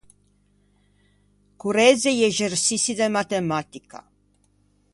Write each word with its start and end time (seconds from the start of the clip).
Correze 1.63 2.09
i 2.15 2.23
exerçiçi 2.29 2.95
de 3.01 3.09
matematica. 3.17 4.01